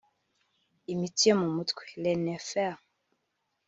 iminsi 0.91 1.23
yo 1.29 1.35
mu 1.41 1.47
mutwe 1.55 1.83
(les 2.01 2.17
nerfs) 2.23 2.57